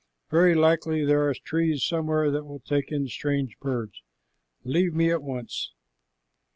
[0.31, 4.01] Very likely there are trees somewhere that will take in strange birds.
[4.63, 5.73] Leave me at once."